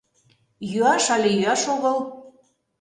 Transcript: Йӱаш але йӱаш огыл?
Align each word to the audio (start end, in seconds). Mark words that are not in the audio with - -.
Йӱаш 0.71 1.05
але 1.15 1.29
йӱаш 1.37 1.63
огыл? 1.73 1.97